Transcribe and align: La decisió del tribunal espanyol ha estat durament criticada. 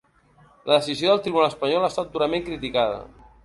La 0.69 0.71
decisió 0.77 1.11
del 1.11 1.21
tribunal 1.27 1.51
espanyol 1.51 1.85
ha 1.87 1.93
estat 1.95 2.13
durament 2.17 2.51
criticada. 2.51 3.01